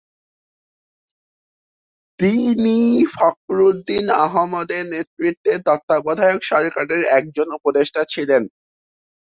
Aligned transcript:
তিনি 2.19 2.75
ফখরুদ্দীন 3.13 4.05
আহমদের 4.25 4.83
নেতৃত্বে 4.93 5.53
তত্ত্বাবধায়ক 5.67 6.41
সরকারের 6.51 7.01
একজন 7.17 7.47
উপদেষ্টা 7.57 8.01
ছিলেন। 8.13 8.43